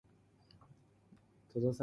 [0.01, 0.01] 楽しんで
[1.49, 1.73] きてね